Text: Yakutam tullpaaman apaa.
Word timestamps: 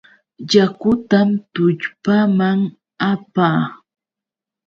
Yakutam 0.51 1.29
tullpaaman 1.53 2.59
apaa. 3.11 3.61